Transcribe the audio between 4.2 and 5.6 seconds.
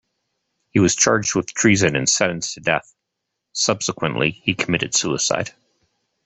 he committed suicide.